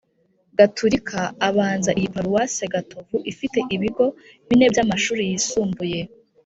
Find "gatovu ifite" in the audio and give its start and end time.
2.73-3.59